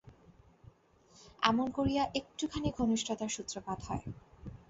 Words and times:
এমনি 1.41 1.71
করিয়া 1.71 2.03
একটুখানি 2.19 2.69
ঘনিষ্ঠতার 2.77 3.29
সূত্রপাত 3.29 3.79
হয়। 3.87 4.03